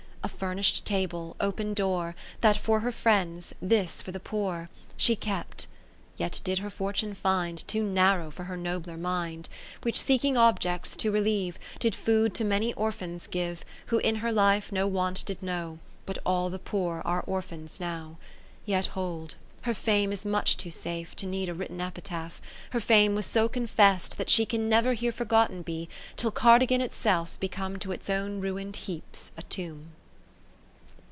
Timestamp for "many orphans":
12.43-13.25